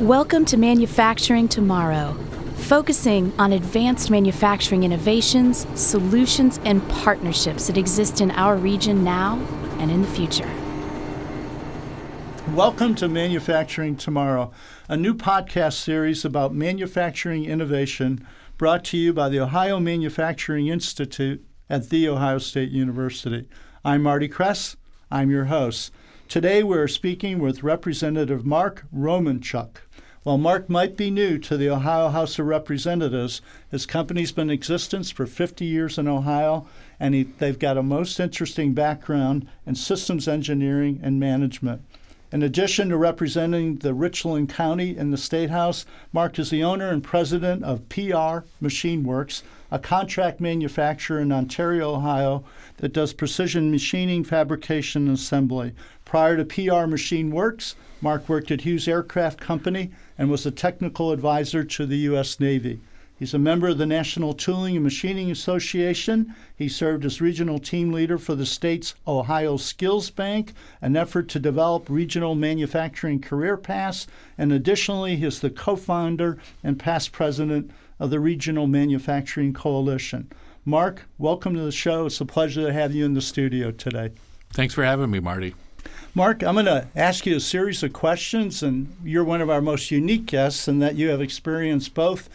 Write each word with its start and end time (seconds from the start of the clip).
Welcome 0.00 0.44
to 0.46 0.58
Manufacturing 0.58 1.48
Tomorrow, 1.48 2.12
focusing 2.56 3.32
on 3.38 3.54
advanced 3.54 4.10
manufacturing 4.10 4.82
innovations, 4.82 5.66
solutions, 5.74 6.60
and 6.66 6.86
partnerships 6.90 7.66
that 7.66 7.78
exist 7.78 8.20
in 8.20 8.30
our 8.32 8.56
region 8.56 9.04
now 9.04 9.38
and 9.78 9.90
in 9.90 10.02
the 10.02 10.08
future. 10.08 10.50
Welcome 12.54 12.94
to 12.96 13.08
Manufacturing 13.08 13.96
Tomorrow, 13.96 14.52
a 14.86 14.98
new 14.98 15.14
podcast 15.14 15.78
series 15.78 16.26
about 16.26 16.54
manufacturing 16.54 17.46
innovation 17.46 18.26
brought 18.58 18.84
to 18.84 18.98
you 18.98 19.14
by 19.14 19.30
the 19.30 19.40
Ohio 19.40 19.80
Manufacturing 19.80 20.66
Institute 20.66 21.42
at 21.70 21.88
The 21.88 22.06
Ohio 22.06 22.36
State 22.36 22.70
University. 22.70 23.48
I'm 23.82 24.02
Marty 24.02 24.28
Kress. 24.28 24.76
I'm 25.10 25.30
your 25.30 25.46
host. 25.46 25.90
Today 26.28 26.64
we're 26.64 26.88
speaking 26.88 27.38
with 27.38 27.62
Representative 27.62 28.44
Mark 28.44 28.84
Romanchuk. 28.92 29.76
While 30.26 30.38
Mark 30.38 30.68
might 30.68 30.96
be 30.96 31.08
new 31.08 31.38
to 31.38 31.56
the 31.56 31.70
Ohio 31.70 32.08
House 32.08 32.36
of 32.40 32.46
Representatives, 32.46 33.40
his 33.70 33.86
company's 33.86 34.32
been 34.32 34.50
in 34.50 34.54
existence 34.54 35.12
for 35.12 35.24
50 35.24 35.64
years 35.64 35.98
in 35.98 36.08
Ohio, 36.08 36.66
and 36.98 37.14
he, 37.14 37.22
they've 37.22 37.56
got 37.56 37.78
a 37.78 37.82
most 37.84 38.18
interesting 38.18 38.74
background 38.74 39.46
in 39.64 39.76
systems 39.76 40.26
engineering 40.26 40.98
and 41.00 41.20
management. 41.20 41.82
In 42.32 42.42
addition 42.42 42.88
to 42.88 42.96
representing 42.96 43.76
the 43.76 43.94
Richland 43.94 44.48
County 44.48 44.96
in 44.96 45.12
the 45.12 45.16
State 45.16 45.50
House, 45.50 45.86
Mark 46.12 46.40
is 46.40 46.50
the 46.50 46.64
owner 46.64 46.88
and 46.88 47.04
president 47.04 47.62
of 47.62 47.88
PR 47.88 48.38
Machine 48.60 49.04
Works, 49.04 49.44
a 49.70 49.78
contract 49.78 50.40
manufacturer 50.40 51.20
in 51.20 51.30
Ontario, 51.30 51.94
Ohio 51.94 52.42
that 52.78 52.92
does 52.92 53.12
precision 53.12 53.70
machining, 53.70 54.24
fabrication, 54.24 55.06
and 55.06 55.16
assembly. 55.16 55.72
Prior 56.04 56.36
to 56.36 56.44
PR 56.44 56.88
Machine 56.88 57.30
Works, 57.30 57.76
Mark 58.00 58.28
worked 58.28 58.50
at 58.50 58.62
Hughes 58.62 58.88
Aircraft 58.88 59.38
Company 59.38 59.92
and 60.18 60.30
was 60.30 60.46
a 60.46 60.50
technical 60.50 61.12
advisor 61.12 61.64
to 61.64 61.86
the 61.86 61.98
U.S. 61.98 62.40
Navy. 62.40 62.80
He's 63.18 63.32
a 63.32 63.38
member 63.38 63.68
of 63.68 63.78
the 63.78 63.86
National 63.86 64.34
Tooling 64.34 64.74
and 64.74 64.84
Machining 64.84 65.30
Association. 65.30 66.34
He 66.54 66.68
served 66.68 67.06
as 67.06 67.20
regional 67.20 67.58
team 67.58 67.90
leader 67.90 68.18
for 68.18 68.34
the 68.34 68.44
state's 68.44 68.94
Ohio 69.08 69.56
Skills 69.56 70.10
Bank, 70.10 70.52
an 70.82 70.96
effort 70.96 71.28
to 71.28 71.38
develop 71.38 71.88
regional 71.88 72.34
manufacturing 72.34 73.22
career 73.22 73.56
paths. 73.56 74.06
And 74.36 74.52
additionally, 74.52 75.16
he's 75.16 75.40
the 75.40 75.48
co 75.48 75.76
founder 75.76 76.36
and 76.62 76.78
past 76.78 77.10
president 77.10 77.70
of 77.98 78.10
the 78.10 78.20
Regional 78.20 78.66
Manufacturing 78.66 79.54
Coalition. 79.54 80.30
Mark, 80.66 81.04
welcome 81.16 81.54
to 81.54 81.62
the 81.62 81.72
show. 81.72 82.06
It's 82.06 82.20
a 82.20 82.26
pleasure 82.26 82.66
to 82.66 82.72
have 82.72 82.94
you 82.94 83.06
in 83.06 83.14
the 83.14 83.22
studio 83.22 83.70
today. 83.70 84.10
Thanks 84.50 84.74
for 84.74 84.84
having 84.84 85.10
me, 85.10 85.20
Marty. 85.20 85.54
Mark, 86.14 86.42
I'm 86.42 86.54
going 86.54 86.66
to 86.66 86.88
ask 86.96 87.26
you 87.26 87.36
a 87.36 87.40
series 87.40 87.82
of 87.82 87.92
questions, 87.92 88.62
and 88.62 88.96
you're 89.04 89.24
one 89.24 89.40
of 89.40 89.50
our 89.50 89.60
most 89.60 89.90
unique 89.90 90.26
guests 90.26 90.66
in 90.66 90.78
that 90.78 90.94
you 90.94 91.08
have 91.08 91.20
experience 91.20 91.88
both 91.88 92.28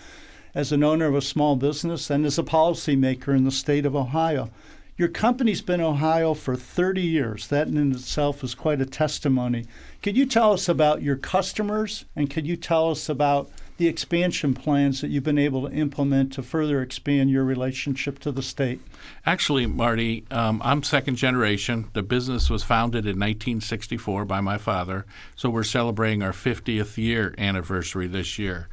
as 0.54 0.72
an 0.72 0.84
owner 0.84 1.08
of 1.08 1.16
a 1.16 1.22
small 1.22 1.56
business 1.56 2.10
and 2.10 2.26
as 2.26 2.38
a 2.38 2.44
policymaker 2.44 3.36
in 3.36 3.44
the 3.44 3.52
state 3.52 3.86
of 3.86 3.96
Ohio. 3.96 4.50
Your 4.98 5.08
company's 5.08 5.62
been 5.62 5.82
Ohio 5.82 6.34
for 6.34 6.56
30 6.56 7.02
years. 7.02 7.48
That 7.48 7.68
in 7.68 7.92
itself 7.92 8.44
is 8.44 8.54
quite 8.54 8.82
a 8.82 8.86
testimony. 8.86 9.66
Could 10.04 10.16
you 10.16 10.26
tell 10.26 10.54
us 10.54 10.70
about 10.70 11.02
your 11.02 11.16
customers 11.16 12.06
and 12.16 12.30
could 12.30 12.46
you 12.46 12.56
tell 12.56 12.92
us 12.92 13.10
about 13.10 13.50
the 13.82 13.88
expansion 13.88 14.54
plans 14.54 15.02
that 15.02 15.08
you've 15.08 15.24
been 15.24 15.40
able 15.40 15.68
to 15.68 15.76
implement 15.76 16.32
to 16.32 16.44
further 16.44 16.84
expand 16.84 17.32
your 17.32 17.44
relationship 17.44 18.20
to 18.20 18.32
the 18.32 18.44
state? 18.44 18.80
Actually, 19.26 19.66
Marty, 19.66 20.24
um, 20.30 20.62
I'm 20.64 20.84
second 20.84 21.16
generation. 21.16 21.90
The 21.94 22.04
business 22.04 22.48
was 22.48 22.64
founded 22.64 23.06
in 23.06 23.18
1964 23.18 24.26
by 24.26 24.40
my 24.40 24.60
father, 24.60 25.08
so 25.36 25.50
we're 25.50 25.64
celebrating 25.64 26.22
our 26.22 26.32
50th 26.32 26.96
year 26.98 27.34
anniversary 27.40 28.06
this 28.06 28.38
year. 28.38 28.70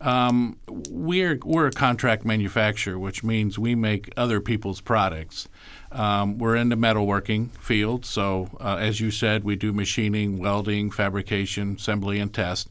Um, 0.00 0.56
we're 0.66 1.38
we're 1.44 1.68
a 1.68 1.72
contract 1.72 2.24
manufacturer, 2.24 2.98
which 2.98 3.22
means 3.22 3.60
we 3.60 3.76
make 3.76 4.12
other 4.16 4.40
people's 4.40 4.80
products. 4.80 5.48
Um, 5.90 6.38
we're 6.38 6.56
in 6.56 6.68
the 6.68 6.76
metalworking 6.76 7.50
field, 7.58 8.04
so 8.04 8.50
uh, 8.60 8.76
as 8.76 9.00
you 9.00 9.10
said, 9.10 9.42
we 9.42 9.56
do 9.56 9.72
machining, 9.72 10.38
welding, 10.38 10.90
fabrication, 10.90 11.76
assembly, 11.76 12.20
and 12.20 12.32
test. 12.32 12.68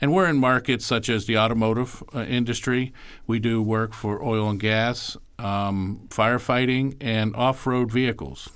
And 0.00 0.12
we're 0.12 0.28
in 0.28 0.36
markets 0.36 0.84
such 0.84 1.08
as 1.08 1.26
the 1.26 1.38
automotive 1.38 2.02
uh, 2.14 2.20
industry. 2.24 2.92
We 3.26 3.38
do 3.38 3.62
work 3.62 3.94
for 3.94 4.22
oil 4.22 4.50
and 4.50 4.60
gas, 4.60 5.16
um, 5.38 6.08
firefighting, 6.10 6.96
and 7.00 7.34
off-road 7.34 7.90
vehicles. 7.90 8.50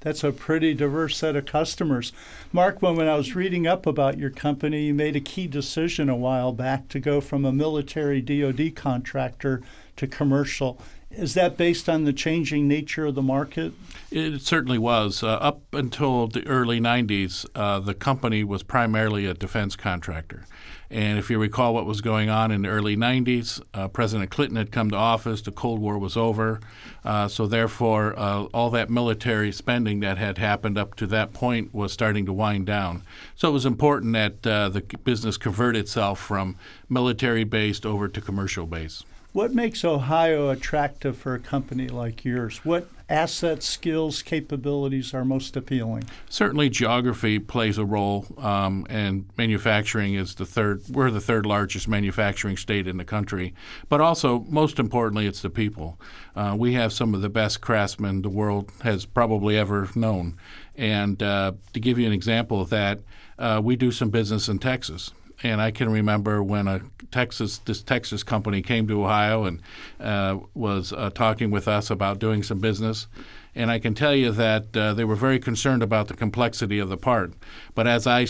That's 0.00 0.24
a 0.24 0.32
pretty 0.32 0.74
diverse 0.74 1.16
set 1.16 1.36
of 1.36 1.46
customers. 1.46 2.12
Mark, 2.52 2.82
when, 2.82 2.96
when 2.96 3.08
I 3.08 3.14
was 3.14 3.36
reading 3.36 3.68
up 3.68 3.86
about 3.86 4.18
your 4.18 4.30
company, 4.30 4.86
you 4.86 4.94
made 4.94 5.14
a 5.14 5.20
key 5.20 5.46
decision 5.46 6.08
a 6.08 6.16
while 6.16 6.52
back 6.52 6.88
to 6.88 6.98
go 6.98 7.20
from 7.20 7.44
a 7.44 7.52
military 7.52 8.20
DoD 8.20 8.74
contractor 8.74 9.62
to 9.96 10.08
commercial. 10.08 10.80
Is 11.16 11.34
that 11.34 11.56
based 11.56 11.88
on 11.88 12.04
the 12.04 12.12
changing 12.12 12.66
nature 12.66 13.06
of 13.06 13.14
the 13.14 13.22
market? 13.22 13.72
It 14.10 14.40
certainly 14.40 14.78
was. 14.78 15.22
Uh, 15.22 15.34
up 15.34 15.62
until 15.72 16.26
the 16.26 16.46
early 16.46 16.80
90s, 16.80 17.46
uh, 17.54 17.80
the 17.80 17.94
company 17.94 18.44
was 18.44 18.62
primarily 18.62 19.26
a 19.26 19.34
defense 19.34 19.76
contractor. 19.76 20.46
And 20.90 21.18
if 21.18 21.30
you 21.30 21.38
recall 21.38 21.72
what 21.72 21.86
was 21.86 22.02
going 22.02 22.28
on 22.28 22.50
in 22.50 22.62
the 22.62 22.68
early 22.68 22.98
90s, 22.98 23.62
uh, 23.72 23.88
President 23.88 24.30
Clinton 24.30 24.56
had 24.56 24.70
come 24.70 24.90
to 24.90 24.96
office, 24.96 25.40
the 25.40 25.50
Cold 25.50 25.80
War 25.80 25.96
was 25.96 26.18
over. 26.18 26.60
Uh, 27.02 27.28
so, 27.28 27.46
therefore, 27.46 28.14
uh, 28.18 28.44
all 28.52 28.68
that 28.70 28.90
military 28.90 29.52
spending 29.52 30.00
that 30.00 30.18
had 30.18 30.36
happened 30.36 30.76
up 30.76 30.94
to 30.96 31.06
that 31.06 31.32
point 31.32 31.72
was 31.72 31.92
starting 31.92 32.26
to 32.26 32.32
wind 32.32 32.66
down. 32.66 33.02
So, 33.34 33.48
it 33.48 33.52
was 33.52 33.64
important 33.64 34.12
that 34.12 34.46
uh, 34.46 34.68
the 34.68 34.82
business 35.02 35.38
convert 35.38 35.76
itself 35.76 36.20
from 36.20 36.56
military 36.90 37.44
based 37.44 37.86
over 37.86 38.06
to 38.06 38.20
commercial 38.20 38.66
based. 38.66 39.06
What 39.32 39.54
makes 39.54 39.82
Ohio 39.82 40.50
attractive 40.50 41.16
for 41.16 41.34
a 41.34 41.38
company 41.38 41.88
like 41.88 42.22
yours? 42.22 42.66
What 42.66 42.86
assets, 43.08 43.66
skills, 43.66 44.20
capabilities 44.20 45.14
are 45.14 45.24
most 45.24 45.56
appealing? 45.56 46.04
Certainly, 46.28 46.68
geography 46.68 47.38
plays 47.38 47.78
a 47.78 47.84
role, 47.86 48.26
um, 48.36 48.86
and 48.90 49.24
manufacturing 49.38 50.12
is 50.12 50.34
the 50.34 50.44
third. 50.44 50.82
We're 50.90 51.10
the 51.10 51.18
third 51.18 51.46
largest 51.46 51.88
manufacturing 51.88 52.58
state 52.58 52.86
in 52.86 52.98
the 52.98 53.06
country, 53.06 53.54
but 53.88 54.02
also, 54.02 54.40
most 54.50 54.78
importantly, 54.78 55.26
it's 55.26 55.40
the 55.40 55.48
people. 55.48 55.98
Uh, 56.36 56.54
we 56.58 56.74
have 56.74 56.92
some 56.92 57.14
of 57.14 57.22
the 57.22 57.30
best 57.30 57.62
craftsmen 57.62 58.20
the 58.20 58.28
world 58.28 58.70
has 58.82 59.06
probably 59.06 59.56
ever 59.56 59.88
known, 59.94 60.36
and 60.76 61.22
uh, 61.22 61.52
to 61.72 61.80
give 61.80 61.98
you 61.98 62.06
an 62.06 62.12
example 62.12 62.60
of 62.60 62.68
that, 62.68 63.00
uh, 63.38 63.62
we 63.64 63.76
do 63.76 63.92
some 63.92 64.10
business 64.10 64.48
in 64.48 64.58
Texas 64.58 65.10
and 65.42 65.60
I 65.60 65.70
can 65.70 65.88
remember 65.90 66.42
when 66.42 66.68
a 66.68 66.80
Texas 67.10 67.58
this 67.58 67.82
Texas 67.82 68.22
company 68.22 68.62
came 68.62 68.88
to 68.88 69.04
Ohio 69.04 69.44
and 69.44 69.60
uh, 70.00 70.38
was 70.54 70.92
uh, 70.92 71.10
talking 71.10 71.50
with 71.50 71.68
us 71.68 71.90
about 71.90 72.18
doing 72.18 72.42
some 72.42 72.58
business. 72.58 73.06
And 73.54 73.70
I 73.70 73.78
can 73.78 73.94
tell 73.94 74.14
you 74.14 74.32
that 74.32 74.74
uh, 74.76 74.94
they 74.94 75.04
were 75.04 75.16
very 75.16 75.38
concerned 75.38 75.82
about 75.82 76.08
the 76.08 76.14
complexity 76.14 76.78
of 76.78 76.88
the 76.88 76.96
part. 76.96 77.34
But 77.74 77.86
as 77.86 78.06
I 78.06 78.26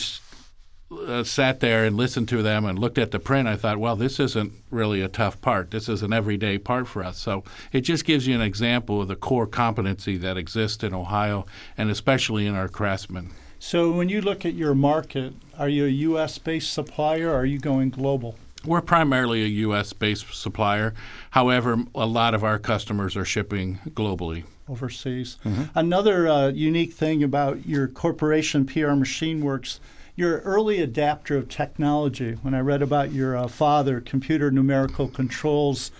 uh, 0.90 1.22
sat 1.22 1.60
there 1.60 1.84
and 1.84 1.96
listened 1.96 2.28
to 2.30 2.42
them 2.42 2.64
and 2.64 2.78
looked 2.78 2.98
at 2.98 3.12
the 3.12 3.20
print, 3.20 3.46
I 3.46 3.56
thought, 3.56 3.78
well, 3.78 3.94
this 3.94 4.18
isn't 4.18 4.52
really 4.70 5.00
a 5.00 5.08
tough 5.08 5.40
part. 5.40 5.70
This 5.70 5.88
is 5.88 6.02
an 6.02 6.12
everyday 6.12 6.58
part 6.58 6.88
for 6.88 7.04
us. 7.04 7.18
So 7.18 7.44
it 7.70 7.82
just 7.82 8.04
gives 8.04 8.26
you 8.26 8.34
an 8.34 8.42
example 8.42 9.00
of 9.00 9.08
the 9.08 9.16
core 9.16 9.46
competency 9.46 10.16
that 10.18 10.36
exists 10.36 10.82
in 10.82 10.92
Ohio 10.92 11.46
and 11.78 11.88
especially 11.88 12.46
in 12.46 12.56
our 12.56 12.68
craftsmen. 12.68 13.30
So 13.64 13.92
when 13.92 14.08
you 14.08 14.20
look 14.20 14.44
at 14.44 14.54
your 14.54 14.74
market, 14.74 15.34
are 15.56 15.68
you 15.68 15.86
a 15.86 15.88
U.S. 15.88 16.36
based 16.36 16.72
supplier 16.72 17.30
or 17.30 17.36
are 17.36 17.46
you 17.46 17.60
going 17.60 17.90
global? 17.90 18.34
We're 18.66 18.80
primarily 18.80 19.44
a 19.44 19.46
U.S. 19.46 19.92
based 19.92 20.34
supplier. 20.34 20.94
However, 21.30 21.84
a 21.94 22.04
lot 22.04 22.34
of 22.34 22.42
our 22.42 22.58
customers 22.58 23.16
are 23.16 23.24
shipping 23.24 23.78
globally. 23.90 24.42
Overseas. 24.68 25.38
Mm-hmm. 25.44 25.78
Another 25.78 26.26
uh, 26.26 26.48
unique 26.48 26.92
thing 26.92 27.22
about 27.22 27.64
your 27.64 27.86
corporation, 27.86 28.66
PR 28.66 28.94
Machine 28.94 29.40
Works, 29.44 29.78
you're 30.16 30.38
an 30.38 30.42
early 30.42 30.80
adapter 30.80 31.36
of 31.36 31.48
technology. 31.48 32.32
When 32.42 32.54
I 32.54 32.60
read 32.60 32.82
about 32.82 33.12
your 33.12 33.36
uh, 33.36 33.46
father, 33.46 34.00
computer 34.00 34.50
numerical 34.50 35.06
controls, 35.06 35.92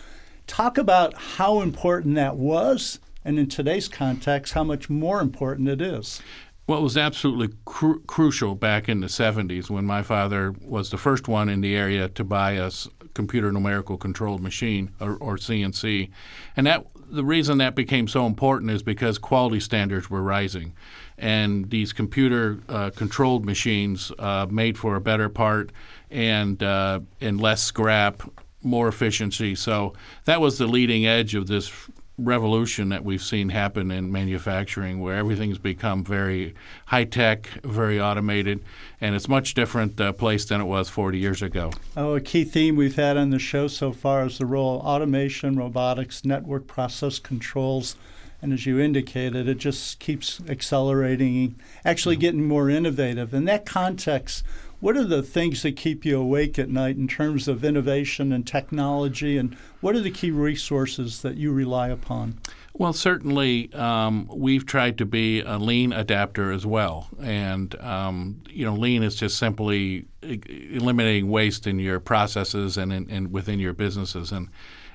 talk 0.49 0.79
about 0.79 1.15
how 1.15 1.61
important 1.61 2.17
that 2.17 2.37
was, 2.37 2.99
and 3.25 3.39
in 3.39 3.49
today's 3.49 3.87
context, 3.87 4.55
how 4.55 4.65
much 4.65 4.91
more 4.91 5.21
important 5.21 5.69
it 5.69 5.81
is. 5.81 6.21
It 6.69 6.81
was 6.81 6.97
absolutely 6.97 7.55
cru- 7.65 8.01
crucial 8.07 8.55
back 8.55 8.89
in 8.89 9.01
the 9.01 9.09
70s 9.09 9.69
when 9.69 9.85
my 9.85 10.03
father 10.03 10.55
was 10.61 10.91
the 10.91 10.97
first 10.97 11.29
one 11.29 11.49
in 11.49 11.61
the 11.61 11.77
area 11.77 12.09
to 12.09 12.25
buy 12.25 12.53
a 12.53 12.71
computer 13.15 13.53
numerical 13.53 13.97
controlled 13.99 14.41
machine 14.41 14.91
or, 15.01 15.17
or 15.17 15.37
CNC. 15.37 16.11
And 16.57 16.67
that 16.67 16.87
the 17.11 17.25
reason 17.25 17.59
that 17.59 17.75
became 17.75 18.09
so 18.09 18.27
important 18.27 18.71
is 18.71 18.83
because 18.83 19.19
quality 19.19 19.61
standards 19.61 20.09
were 20.09 20.23
rising. 20.23 20.75
And 21.19 21.69
these 21.69 21.93
computer 21.93 22.59
uh, 22.71 22.91
controlled 22.97 23.45
machines 23.45 24.11
uh, 24.19 24.47
made 24.51 24.79
for 24.79 24.97
a 24.97 25.01
better 25.01 25.29
part 25.29 25.73
and, 26.11 26.63
uh, 26.63 27.01
and 27.21 27.41
less 27.41 27.63
scrap, 27.63 28.23
more 28.63 28.89
efficiency. 28.89 29.55
So 29.55 29.93
that 30.25 30.41
was 30.41 30.57
the 30.57 30.67
leading 30.67 31.07
edge 31.07 31.35
of 31.35 31.49
this 31.49 31.71
revolution 32.19 32.91
that 32.91 33.05
we've 33.05 33.23
seen 33.23 33.49
happen 33.49 33.91
in 33.91 34.13
manufacturing 34.13 35.01
where 35.01 35.17
everything's 35.17 35.59
become 35.59 36.05
very 36.05 36.55
high 36.87 37.05
tech, 37.05 37.47
very 37.65 38.01
automated, 38.01 38.63
and 39.01 39.15
it's 39.15 39.29
much 39.29 39.55
different 39.55 40.01
uh, 40.01 40.13
place 40.13 40.45
than 40.45 40.61
it 40.61 40.65
was 40.65 40.89
40 40.89 41.19
years 41.19 41.43
ago. 41.43 41.73
Oh, 41.97 42.15
a 42.15 42.21
key 42.21 42.45
theme 42.45 42.77
we've 42.77 42.97
had 42.97 43.17
on 43.17 43.31
the 43.31 43.39
show 43.39 43.67
so 43.67 43.93
far 43.93 44.27
is 44.27 44.39
the 44.39 44.47
role 44.47 44.81
of 44.81 44.87
automation, 44.87 45.57
robotics, 45.57 46.25
network 46.25 46.67
process 46.67 47.19
controls. 47.19 47.97
And 48.43 48.53
as 48.53 48.67
you 48.67 48.81
indicated, 48.81 49.49
it 49.49 49.59
just 49.59 50.01
keeps 50.01 50.41
accelerating, 50.49 51.55
actually 51.85 52.17
getting 52.17 52.47
more 52.47 52.69
innovative. 52.69 53.33
In 53.33 53.45
that 53.45 53.65
context, 53.65 54.43
what 54.83 54.97
are 54.97 55.05
the 55.05 55.23
things 55.23 55.63
that 55.63 55.77
keep 55.77 56.05
you 56.05 56.19
awake 56.19 56.59
at 56.59 56.69
night 56.69 56.97
in 56.97 57.07
terms 57.07 57.47
of 57.47 57.65
innovation 57.65 58.33
and 58.33 58.45
technology? 58.45 59.39
And 59.39 59.55
what 59.81 59.95
are 59.95 60.01
the 60.01 60.11
key 60.11 60.33
resources 60.33 61.23
that 61.23 61.37
you 61.37 61.53
rely 61.53 61.87
upon? 61.87 62.41
Well, 62.75 62.93
certainly, 62.93 63.73
um, 63.75 64.29
we've 64.35 64.67
tried 64.67 64.99
to 64.99 65.07
be 65.07 65.41
a 65.41 65.57
lean 65.57 65.93
adapter 65.93 66.51
as 66.51 66.67
well, 66.67 67.09
and 67.21 67.81
um, 67.81 68.43
you 68.51 68.65
know, 68.65 68.75
lean 68.75 69.05
is 69.05 69.15
just 69.15 69.39
simply 69.39 70.07
eliminating 70.21 71.31
waste 71.31 71.69
in 71.69 71.79
your 71.79 72.01
processes 72.01 72.77
and, 72.77 72.93
in, 72.93 73.09
and 73.09 73.31
within 73.31 73.61
your 73.61 73.75
businesses, 73.75 74.33
and 74.33 74.49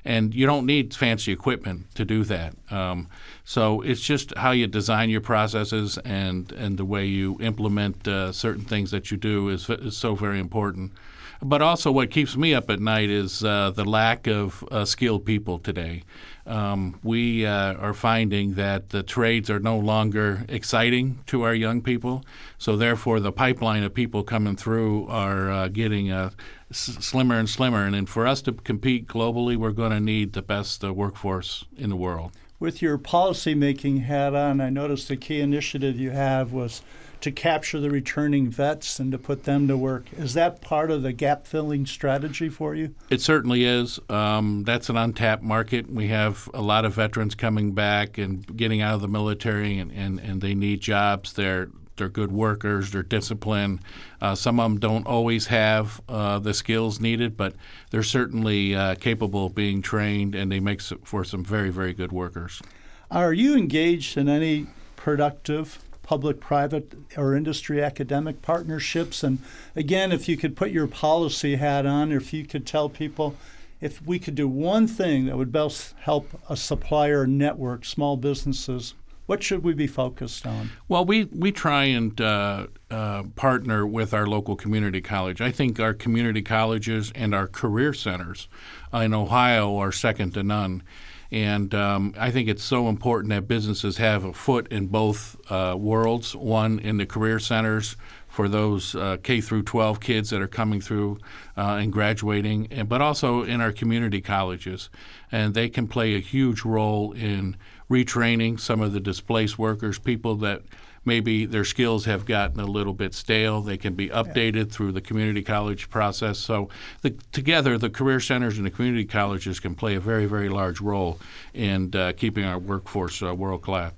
and 0.08 0.34
you 0.34 0.46
don't 0.46 0.64
need 0.64 0.94
fancy 0.94 1.30
equipment 1.32 1.94
to 1.94 2.02
do 2.02 2.24
that. 2.24 2.54
Um, 2.70 3.08
so 3.44 3.82
it's 3.82 4.00
just 4.00 4.34
how 4.38 4.52
you 4.52 4.66
design 4.66 5.10
your 5.10 5.20
processes 5.20 5.98
and 5.98 6.50
and 6.52 6.78
the 6.78 6.84
way 6.84 7.04
you 7.04 7.36
implement 7.40 8.08
uh, 8.08 8.32
certain 8.32 8.64
things 8.64 8.90
that 8.90 9.10
you 9.10 9.18
do 9.18 9.50
is, 9.50 9.68
is 9.68 9.96
so 9.98 10.14
very 10.14 10.40
important. 10.40 10.92
But 11.40 11.62
also, 11.62 11.92
what 11.92 12.10
keeps 12.10 12.36
me 12.36 12.52
up 12.52 12.68
at 12.68 12.80
night 12.80 13.10
is 13.10 13.44
uh, 13.44 13.70
the 13.70 13.84
lack 13.84 14.26
of 14.26 14.64
uh, 14.72 14.84
skilled 14.84 15.24
people 15.24 15.60
today. 15.60 16.02
Um, 16.46 16.98
we 17.04 17.46
uh, 17.46 17.74
are 17.74 17.94
finding 17.94 18.54
that 18.54 18.88
the 18.88 19.02
trades 19.04 19.48
are 19.50 19.60
no 19.60 19.78
longer 19.78 20.44
exciting 20.48 21.20
to 21.26 21.42
our 21.42 21.54
young 21.54 21.80
people, 21.82 22.24
so 22.56 22.76
therefore 22.76 23.20
the 23.20 23.30
pipeline 23.30 23.84
of 23.84 23.94
people 23.94 24.24
coming 24.24 24.56
through 24.56 25.06
are 25.06 25.50
uh, 25.50 25.68
getting 25.68 26.10
uh, 26.10 26.30
s- 26.70 26.96
slimmer 27.00 27.38
and 27.38 27.48
slimmer. 27.48 27.84
And, 27.84 27.94
and 27.94 28.08
for 28.08 28.26
us 28.26 28.42
to 28.42 28.52
compete 28.52 29.06
globally, 29.06 29.56
we're 29.56 29.72
going 29.72 29.92
to 29.92 30.00
need 30.00 30.32
the 30.32 30.42
best 30.42 30.84
uh, 30.84 30.92
workforce 30.92 31.64
in 31.76 31.90
the 31.90 31.96
world. 31.96 32.32
With 32.60 32.82
your 32.82 32.98
policymaking 32.98 34.04
hat 34.04 34.34
on, 34.34 34.60
I 34.60 34.68
noticed 34.70 35.08
the 35.08 35.16
key 35.16 35.40
initiative 35.40 35.98
you 35.98 36.10
have 36.10 36.52
was 36.52 36.82
to 37.20 37.32
capture 37.32 37.80
the 37.80 37.90
returning 37.90 38.48
vets 38.48 39.00
and 39.00 39.10
to 39.12 39.18
put 39.18 39.44
them 39.44 39.66
to 39.68 39.76
work. 39.76 40.06
Is 40.16 40.34
that 40.34 40.60
part 40.60 40.90
of 40.90 41.02
the 41.02 41.12
gap 41.12 41.46
filling 41.46 41.86
strategy 41.86 42.48
for 42.48 42.74
you? 42.74 42.94
It 43.10 43.20
certainly 43.20 43.64
is. 43.64 43.98
Um, 44.08 44.62
that's 44.64 44.88
an 44.88 44.96
untapped 44.96 45.42
market. 45.42 45.90
We 45.90 46.08
have 46.08 46.48
a 46.54 46.62
lot 46.62 46.84
of 46.84 46.94
veterans 46.94 47.34
coming 47.34 47.72
back 47.72 48.18
and 48.18 48.46
getting 48.56 48.80
out 48.80 48.94
of 48.94 49.00
the 49.00 49.08
military, 49.08 49.78
and, 49.78 49.90
and, 49.92 50.20
and 50.20 50.40
they 50.40 50.54
need 50.54 50.80
jobs. 50.80 51.32
They're 51.32 51.70
they're 51.98 52.08
good 52.08 52.32
workers. 52.32 52.90
They're 52.90 53.02
disciplined. 53.02 53.80
Uh, 54.20 54.34
some 54.34 54.58
of 54.58 54.70
them 54.70 54.80
don't 54.80 55.06
always 55.06 55.46
have 55.46 56.00
uh, 56.08 56.38
the 56.38 56.54
skills 56.54 57.00
needed, 57.00 57.36
but 57.36 57.54
they're 57.90 58.02
certainly 58.02 58.74
uh, 58.74 58.94
capable 58.94 59.46
of 59.46 59.54
being 59.54 59.82
trained, 59.82 60.34
and 60.34 60.50
they 60.50 60.60
make 60.60 60.80
for 60.80 61.24
some 61.24 61.44
very, 61.44 61.70
very 61.70 61.92
good 61.92 62.12
workers. 62.12 62.62
Are 63.10 63.32
you 63.32 63.56
engaged 63.56 64.16
in 64.16 64.28
any 64.28 64.66
productive 64.96 65.78
public 66.02 66.40
private 66.40 66.94
or 67.16 67.34
industry 67.34 67.82
academic 67.82 68.40
partnerships? 68.40 69.22
And 69.22 69.38
again, 69.76 70.12
if 70.12 70.28
you 70.28 70.36
could 70.36 70.56
put 70.56 70.70
your 70.70 70.86
policy 70.86 71.56
hat 71.56 71.84
on, 71.84 72.12
if 72.12 72.32
you 72.32 72.46
could 72.46 72.66
tell 72.66 72.88
people 72.88 73.36
if 73.80 74.04
we 74.04 74.18
could 74.18 74.34
do 74.34 74.48
one 74.48 74.86
thing 74.86 75.26
that 75.26 75.36
would 75.36 75.52
best 75.52 75.94
help 76.00 76.28
a 76.48 76.56
supplier 76.56 77.26
network, 77.26 77.84
small 77.84 78.16
businesses, 78.16 78.94
what 79.28 79.42
should 79.42 79.62
we 79.62 79.74
be 79.74 79.86
focused 79.86 80.46
on? 80.46 80.70
Well, 80.88 81.04
we, 81.04 81.24
we 81.24 81.52
try 81.52 81.84
and 81.84 82.18
uh, 82.18 82.68
uh, 82.90 83.24
partner 83.36 83.86
with 83.86 84.14
our 84.14 84.26
local 84.26 84.56
community 84.56 85.02
college. 85.02 85.42
I 85.42 85.52
think 85.52 85.78
our 85.78 85.92
community 85.92 86.40
colleges 86.40 87.12
and 87.14 87.34
our 87.34 87.46
career 87.46 87.92
centers 87.92 88.48
in 88.90 89.12
Ohio 89.12 89.76
are 89.76 89.92
second 89.92 90.32
to 90.32 90.42
none. 90.42 90.82
And 91.30 91.74
um, 91.74 92.14
I 92.16 92.30
think 92.30 92.48
it's 92.48 92.64
so 92.64 92.88
important 92.88 93.28
that 93.28 93.46
businesses 93.46 93.98
have 93.98 94.24
a 94.24 94.32
foot 94.32 94.66
in 94.68 94.86
both 94.86 95.36
uh, 95.52 95.76
worlds. 95.78 96.34
One 96.34 96.78
in 96.78 96.96
the 96.96 97.04
career 97.04 97.38
centers 97.38 97.96
for 98.28 98.48
those 98.48 98.94
uh, 98.94 99.18
K 99.22 99.42
through 99.42 99.64
12 99.64 100.00
kids 100.00 100.30
that 100.30 100.40
are 100.40 100.48
coming 100.48 100.80
through 100.80 101.18
uh, 101.54 101.78
and 101.80 101.92
graduating, 101.92 102.68
and, 102.70 102.88
but 102.88 103.02
also 103.02 103.42
in 103.42 103.60
our 103.60 103.72
community 103.72 104.22
colleges, 104.22 104.88
and 105.30 105.54
they 105.54 105.68
can 105.68 105.86
play 105.86 106.14
a 106.14 106.20
huge 106.20 106.64
role 106.64 107.12
in 107.12 107.56
retraining 107.90 108.60
some 108.60 108.80
of 108.80 108.92
the 108.92 109.00
displaced 109.00 109.58
workers, 109.58 109.98
people 109.98 110.36
that 110.36 110.62
maybe 111.04 111.46
their 111.46 111.64
skills 111.64 112.04
have 112.04 112.26
gotten 112.26 112.60
a 112.60 112.66
little 112.66 112.92
bit 112.92 113.14
stale. 113.14 113.62
They 113.62 113.78
can 113.78 113.94
be 113.94 114.08
updated 114.10 114.70
through 114.70 114.92
the 114.92 115.00
community 115.00 115.42
college 115.42 115.88
process. 115.88 116.38
So, 116.38 116.68
the, 117.02 117.10
together, 117.32 117.78
the 117.78 117.90
career 117.90 118.20
centers 118.20 118.58
and 118.58 118.66
the 118.66 118.70
community 118.70 119.04
colleges 119.04 119.58
can 119.58 119.74
play 119.74 119.94
a 119.94 120.00
very, 120.00 120.26
very 120.26 120.48
large 120.48 120.80
role 120.80 121.18
in 121.54 121.94
uh, 121.94 122.12
keeping 122.16 122.44
our 122.44 122.58
workforce 122.58 123.22
uh, 123.22 123.34
world 123.34 123.62
class. 123.62 123.92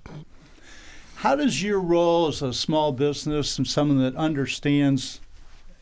How 1.16 1.36
does 1.36 1.62
your 1.62 1.80
role 1.80 2.28
as 2.28 2.40
a 2.40 2.52
small 2.52 2.92
business 2.92 3.58
and 3.58 3.66
someone 3.66 3.98
that 3.98 4.16
understands 4.16 5.20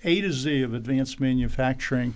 A 0.03 0.21
to 0.21 0.33
Z 0.33 0.63
of 0.63 0.75
advanced 0.75 1.21
manufacturing 1.21 2.15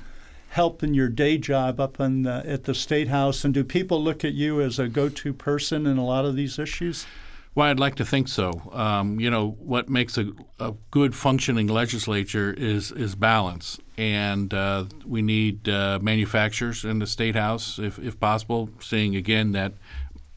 help 0.52 0.82
in 0.82 0.92
your 0.92 1.08
day 1.08 1.38
job 1.38 1.80
up 1.80 1.98
in 1.98 2.22
the, 2.22 2.42
at 2.46 2.64
the 2.64 2.74
State 2.74 3.08
House? 3.08 3.44
And 3.44 3.54
do 3.54 3.64
people 3.64 4.02
look 4.02 4.24
at 4.24 4.34
you 4.34 4.60
as 4.60 4.78
a 4.78 4.86
go 4.86 5.08
to 5.08 5.32
person 5.32 5.86
in 5.86 5.96
a 5.96 6.04
lot 6.04 6.24
of 6.24 6.36
these 6.36 6.58
issues? 6.58 7.06
Well, 7.54 7.68
I'd 7.68 7.80
like 7.80 7.96
to 7.96 8.04
think 8.04 8.28
so. 8.28 8.70
Um, 8.72 9.20
you 9.20 9.30
know, 9.30 9.56
what 9.58 9.88
makes 9.88 10.16
a, 10.16 10.32
a, 10.58 10.72
good 10.90 11.14
functioning 11.14 11.66
legislature 11.66 12.54
is 12.54 12.92
is 12.92 13.14
balance, 13.14 13.78
and 13.98 14.54
uh, 14.54 14.86
we 15.04 15.20
need 15.20 15.68
uh, 15.68 15.98
manufacturers 16.00 16.82
in 16.82 16.98
the 16.98 17.06
state 17.06 17.34
house, 17.34 17.78
if, 17.78 17.98
if 17.98 18.18
possible. 18.18 18.70
Seeing 18.80 19.16
again 19.16 19.52
that 19.52 19.74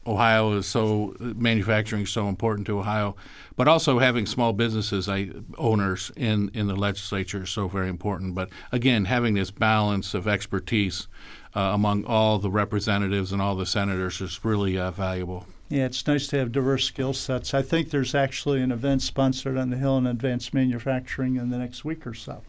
Ohio 0.06 0.52
is 0.52 0.66
so 0.66 1.14
manufacturing 1.18 2.02
is 2.02 2.10
so 2.10 2.28
important 2.28 2.66
to 2.66 2.78
Ohio, 2.78 3.16
but 3.56 3.68
also 3.68 3.98
having 3.98 4.26
small 4.26 4.52
businesses 4.52 5.08
I, 5.08 5.30
owners 5.58 6.12
in 6.16 6.50
in 6.54 6.66
the 6.66 6.76
legislature 6.76 7.42
is 7.42 7.50
so 7.50 7.68
very 7.68 7.88
important. 7.88 8.34
But 8.34 8.50
again, 8.72 9.06
having 9.06 9.34
this 9.34 9.50
balance 9.50 10.14
of 10.14 10.28
expertise 10.28 11.08
uh, 11.54 11.72
among 11.74 12.04
all 12.04 12.38
the 12.38 12.50
representatives 12.50 13.32
and 13.32 13.40
all 13.40 13.56
the 13.56 13.66
senators 13.66 14.20
is 14.20 14.44
really 14.44 14.78
uh, 14.78 14.90
valuable. 14.90 15.46
Yeah, 15.68 15.86
it's 15.86 16.06
nice 16.06 16.28
to 16.28 16.38
have 16.38 16.52
diverse 16.52 16.84
skill 16.84 17.12
sets. 17.12 17.52
I 17.52 17.62
think 17.62 17.90
there's 17.90 18.14
actually 18.14 18.62
an 18.62 18.70
event 18.70 19.02
sponsored 19.02 19.56
on 19.56 19.70
the 19.70 19.76
Hill 19.76 19.98
in 19.98 20.06
advanced 20.06 20.54
manufacturing 20.54 21.36
in 21.36 21.50
the 21.50 21.58
next 21.58 21.84
week 21.84 22.06
or 22.06 22.14
so. 22.14 22.42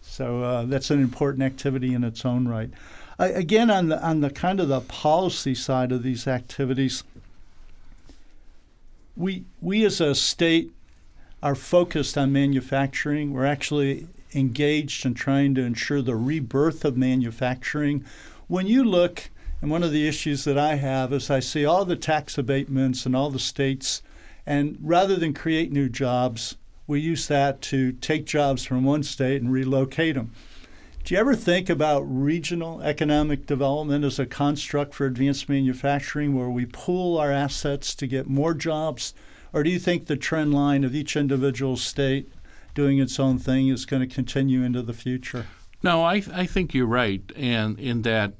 So 0.00 0.42
uh, 0.42 0.64
that's 0.66 0.90
an 0.90 1.00
important 1.00 1.42
activity 1.42 1.94
in 1.94 2.04
its 2.04 2.24
own 2.24 2.46
right. 2.46 2.70
Again, 3.22 3.70
on 3.70 3.88
the 3.88 4.04
on 4.04 4.20
the 4.20 4.30
kind 4.30 4.58
of 4.58 4.66
the 4.66 4.80
policy 4.80 5.54
side 5.54 5.92
of 5.92 6.02
these 6.02 6.26
activities, 6.26 7.04
we 9.16 9.44
we 9.60 9.84
as 9.84 10.00
a 10.00 10.16
state 10.16 10.72
are 11.40 11.54
focused 11.54 12.18
on 12.18 12.32
manufacturing. 12.32 13.32
We're 13.32 13.46
actually 13.46 14.08
engaged 14.34 15.06
in 15.06 15.14
trying 15.14 15.54
to 15.54 15.62
ensure 15.62 16.02
the 16.02 16.16
rebirth 16.16 16.84
of 16.84 16.96
manufacturing. 16.96 18.04
When 18.48 18.66
you 18.66 18.82
look 18.82 19.30
and 19.60 19.70
one 19.70 19.84
of 19.84 19.92
the 19.92 20.08
issues 20.08 20.42
that 20.42 20.58
I 20.58 20.74
have 20.74 21.12
is 21.12 21.30
I 21.30 21.38
see 21.38 21.64
all 21.64 21.84
the 21.84 21.94
tax 21.94 22.36
abatements 22.36 23.06
in 23.06 23.14
all 23.14 23.30
the 23.30 23.38
states, 23.38 24.02
and 24.44 24.76
rather 24.82 25.14
than 25.14 25.32
create 25.32 25.70
new 25.70 25.88
jobs, 25.88 26.56
we 26.88 26.98
use 26.98 27.28
that 27.28 27.62
to 27.62 27.92
take 27.92 28.26
jobs 28.26 28.64
from 28.64 28.82
one 28.82 29.04
state 29.04 29.40
and 29.40 29.52
relocate 29.52 30.16
them. 30.16 30.32
Do 31.04 31.14
you 31.14 31.20
ever 31.20 31.34
think 31.34 31.68
about 31.68 32.02
regional 32.02 32.80
economic 32.80 33.44
development 33.44 34.04
as 34.04 34.20
a 34.20 34.26
construct 34.26 34.94
for 34.94 35.04
advanced 35.04 35.48
manufacturing 35.48 36.36
where 36.36 36.48
we 36.48 36.64
pool 36.64 37.18
our 37.18 37.32
assets 37.32 37.96
to 37.96 38.06
get 38.06 38.28
more 38.28 38.54
jobs? 38.54 39.12
Or 39.52 39.64
do 39.64 39.70
you 39.70 39.80
think 39.80 40.06
the 40.06 40.16
trend 40.16 40.54
line 40.54 40.84
of 40.84 40.94
each 40.94 41.16
individual 41.16 41.76
state 41.76 42.32
doing 42.74 42.98
its 42.98 43.18
own 43.18 43.38
thing 43.38 43.66
is 43.66 43.84
going 43.84 44.08
to 44.08 44.14
continue 44.14 44.62
into 44.62 44.80
the 44.80 44.92
future? 44.92 45.46
No, 45.82 46.04
I, 46.04 46.22
I 46.32 46.46
think 46.46 46.72
you're 46.72 46.86
right, 46.86 47.22
and 47.34 47.80
in 47.80 48.02
that 48.02 48.34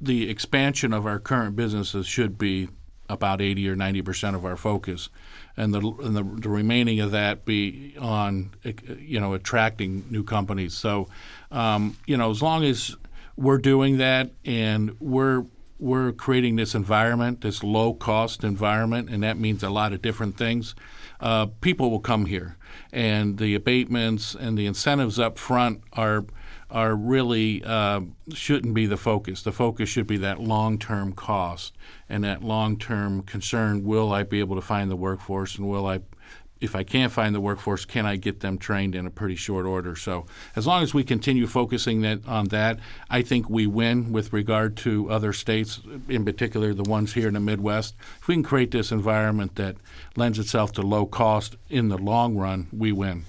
the 0.00 0.30
expansion 0.30 0.92
of 0.92 1.04
our 1.04 1.18
current 1.18 1.56
businesses 1.56 2.06
should 2.06 2.38
be 2.38 2.68
about 3.08 3.40
80 3.40 3.68
or 3.68 3.76
90 3.76 4.02
percent 4.02 4.36
of 4.36 4.44
our 4.44 4.56
focus, 4.56 5.08
and 5.56 5.72
the 5.72 5.80
and 5.80 6.16
the, 6.16 6.22
the, 6.22 6.48
remaining 6.48 7.00
of 7.00 7.10
that 7.12 7.44
be 7.44 7.94
on 7.98 8.50
you 8.98 9.20
know 9.20 9.34
attracting 9.34 10.04
new 10.10 10.22
companies. 10.22 10.74
So, 10.74 11.08
um, 11.50 11.96
you 12.06 12.16
know, 12.16 12.30
as 12.30 12.42
long 12.42 12.64
as 12.64 12.96
we're 13.36 13.58
doing 13.58 13.98
that 13.98 14.30
and 14.44 14.96
we're 15.00 15.44
we're 15.78 16.12
creating 16.12 16.56
this 16.56 16.74
environment, 16.74 17.40
this 17.40 17.62
low 17.62 17.94
cost 17.94 18.42
environment, 18.42 19.08
and 19.08 19.22
that 19.22 19.38
means 19.38 19.62
a 19.62 19.70
lot 19.70 19.92
of 19.92 20.02
different 20.02 20.36
things. 20.36 20.74
Uh, 21.20 21.46
people 21.60 21.90
will 21.90 22.00
come 22.00 22.26
here, 22.26 22.56
and 22.92 23.38
the 23.38 23.54
abatements 23.54 24.34
and 24.34 24.58
the 24.58 24.66
incentives 24.66 25.18
up 25.18 25.38
front 25.38 25.80
are 25.92 26.24
are 26.70 26.94
really 26.94 27.62
uh, 27.64 28.00
shouldn't 28.32 28.74
be 28.74 28.86
the 28.86 28.96
focus. 28.96 29.42
The 29.42 29.52
focus 29.52 29.88
should 29.88 30.06
be 30.06 30.18
that 30.18 30.40
long-term 30.40 31.14
cost 31.14 31.74
and 32.08 32.24
that 32.24 32.42
long-term 32.42 33.22
concern. 33.22 33.84
Will 33.84 34.12
I 34.12 34.22
be 34.22 34.40
able 34.40 34.56
to 34.56 34.62
find 34.62 34.90
the 34.90 34.96
workforce, 34.96 35.56
and 35.56 35.68
will 35.68 35.86
I 35.86 36.00
if 36.60 36.74
I 36.74 36.82
can't 36.82 37.12
find 37.12 37.34
the 37.34 37.40
workforce, 37.40 37.84
can 37.84 38.04
I 38.06 38.16
get 38.16 38.40
them 38.40 38.58
trained 38.58 38.94
in 38.94 39.06
a 39.06 39.10
pretty 39.10 39.36
short 39.36 39.66
order? 39.66 39.94
So 39.94 40.26
as 40.56 40.66
long 40.66 40.82
as 40.82 40.92
we 40.92 41.04
continue 41.04 41.46
focusing 41.46 42.00
that 42.02 42.26
on 42.26 42.46
that, 42.46 42.80
I 43.08 43.22
think 43.22 43.48
we 43.48 43.66
win 43.66 44.12
with 44.12 44.32
regard 44.32 44.76
to 44.78 45.10
other 45.10 45.32
states, 45.32 45.80
in 46.08 46.24
particular 46.24 46.74
the 46.74 46.82
ones 46.82 47.14
here 47.14 47.28
in 47.28 47.34
the 47.34 47.40
Midwest. 47.40 47.94
If 48.20 48.28
we 48.28 48.34
can 48.34 48.42
create 48.42 48.70
this 48.70 48.90
environment 48.90 49.54
that 49.56 49.76
lends 50.16 50.38
itself 50.38 50.72
to 50.72 50.82
low 50.82 51.06
cost 51.06 51.56
in 51.68 51.88
the 51.88 51.98
long 51.98 52.36
run, 52.36 52.66
we 52.72 52.92
win. 52.92 53.24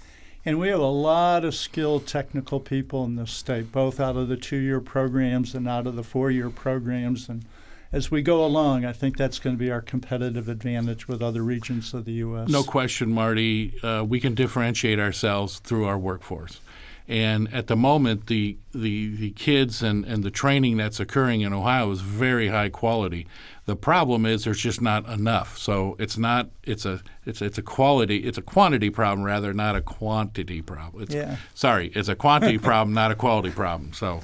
And 0.46 0.60
we 0.60 0.70
have 0.70 0.80
a 0.80 0.86
lot 0.86 1.44
of 1.44 1.54
skilled 1.54 2.08
technical 2.08 2.60
people 2.60 3.04
in 3.04 3.16
this 3.16 3.32
state, 3.32 3.72
both 3.72 4.00
out 4.00 4.16
of 4.16 4.30
the 4.30 4.38
two-year 4.38 4.80
programs 4.80 5.54
and 5.54 5.68
out 5.68 5.86
of 5.86 5.96
the 5.96 6.04
four-year 6.04 6.50
programs, 6.50 7.28
and 7.28 7.46
as 7.92 8.12
we 8.12 8.22
go 8.22 8.46
along, 8.46 8.86
I 8.86 8.94
think 8.94 9.18
that's 9.18 9.40
going 9.40 9.56
to 9.56 9.60
be 9.60 9.72
our 9.72 9.82
competitive 9.82 10.48
advantage 10.48 11.08
with 11.08 11.24
other 11.24 11.42
regions 11.42 11.94
of 11.94 12.06
the 12.06 12.14
U.S. 12.14 12.48
No 12.48 12.64
question, 12.64 13.12
Marty. 13.12 13.74
Uh, 13.82 14.04
we 14.08 14.20
can 14.20 14.36
differentiate 14.36 15.00
ourselves 15.00 15.60
through 15.60 15.86
our 15.86 15.98
workforce. 15.98 16.62
And 17.10 17.52
at 17.52 17.66
the 17.66 17.76
moment, 17.76 18.28
the, 18.28 18.60
the, 18.72 19.16
the 19.16 19.32
kids 19.32 19.82
and, 19.82 20.06
and 20.06 20.24
the 20.24 20.30
training 20.30 20.78
that's 20.78 21.00
occurring 21.00 21.42
in 21.42 21.54
Ohio 21.54 21.90
is 21.90 22.02
very 22.02 22.50
high 22.50 22.70
quality. 22.70 23.26
The 23.66 23.76
problem 23.76 24.28
is 24.28 24.44
there's 24.44 24.60
just 24.60 24.80
not 24.80 25.10
enough. 25.10 25.58
So 25.58 25.96
it's 25.98 26.20
not 26.20 26.50
it's 26.64 26.86
a 26.86 27.02
it's 27.26 27.42
it's 27.42 27.58
a 27.58 27.62
quality 27.62 28.18
it's 28.18 28.38
a 28.38 28.42
quantity 28.42 28.90
problem 28.90 29.24
rather 29.24 29.54
not 29.54 29.76
a 29.76 29.82
quantity 29.82 30.62
problem. 30.62 31.04
It's, 31.04 31.14
yeah. 31.14 31.38
Sorry, 31.56 31.92
it's 31.96 32.10
a 32.10 32.16
quantity 32.16 32.58
problem, 32.70 32.94
not 32.94 33.12
a 33.12 33.16
quality 33.16 33.52
problem. 33.52 33.94
So 33.94 34.22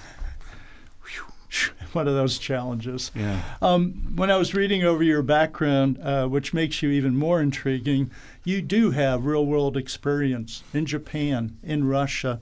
one 1.93 2.07
of 2.07 2.13
those 2.13 2.37
challenges. 2.37 3.11
Yeah. 3.15 3.41
Um, 3.61 4.13
when 4.15 4.29
I 4.29 4.37
was 4.37 4.53
reading 4.53 4.83
over 4.83 5.03
your 5.03 5.21
background, 5.21 5.97
uh, 6.01 6.27
which 6.27 6.53
makes 6.53 6.83
you 6.83 6.89
even 6.89 7.15
more 7.15 7.41
intriguing, 7.41 8.11
you 8.43 8.61
do 8.61 8.91
have 8.91 9.25
real 9.25 9.45
world 9.45 9.77
experience 9.77 10.63
in 10.73 10.85
Japan, 10.85 11.57
in 11.63 11.87
Russia. 11.87 12.41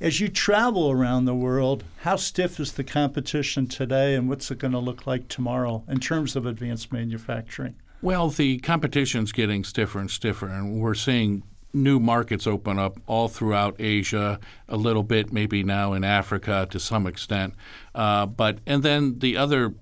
As 0.00 0.18
you 0.18 0.28
travel 0.28 0.90
around 0.90 1.26
the 1.26 1.34
world, 1.34 1.84
how 1.98 2.16
stiff 2.16 2.58
is 2.58 2.72
the 2.72 2.84
competition 2.84 3.66
today, 3.66 4.14
and 4.14 4.30
what's 4.30 4.50
it 4.50 4.56
going 4.56 4.72
to 4.72 4.78
look 4.78 5.06
like 5.06 5.28
tomorrow 5.28 5.84
in 5.88 6.00
terms 6.00 6.36
of 6.36 6.46
advanced 6.46 6.90
manufacturing? 6.90 7.74
Well, 8.00 8.30
the 8.30 8.60
competition's 8.60 9.30
getting 9.30 9.62
stiffer 9.62 9.98
and 9.98 10.10
stiffer, 10.10 10.48
and 10.48 10.80
we're 10.80 10.94
seeing 10.94 11.42
new 11.74 12.00
markets 12.00 12.46
open 12.46 12.78
up 12.78 12.98
all 13.06 13.28
throughout 13.28 13.76
Asia, 13.78 14.40
a 14.70 14.76
little 14.78 15.02
bit 15.02 15.34
maybe 15.34 15.62
now 15.62 15.92
in 15.92 16.02
Africa 16.02 16.66
to 16.70 16.80
some 16.80 17.06
extent. 17.06 17.52
Uh, 17.94 18.24
but 18.24 18.60
and 18.66 18.82
then 18.82 19.18
the 19.18 19.36
other 19.36 19.74